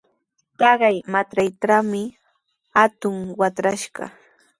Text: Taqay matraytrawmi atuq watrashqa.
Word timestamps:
Taqay 0.59 0.97
matraytrawmi 1.13 2.03
atuq 2.83 3.15
watrashqa. 3.39 4.03